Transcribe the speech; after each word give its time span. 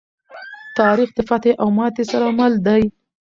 تاریخ 0.79 1.09
د 1.15 1.19
فتحې 1.29 1.51
او 1.61 1.67
ماتې 1.77 2.03
سره 2.11 2.27
مل 2.37 2.53
دی. 2.67 2.83